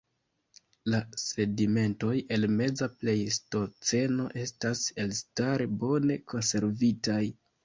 La 0.93 0.99
sedimentoj 1.23 2.15
el 2.37 2.47
meza 2.61 2.87
plejstoceno 3.03 4.27
estas 4.45 4.83
elstare 5.05 5.69
bone 5.85 6.19
konservitaj. 6.35 7.21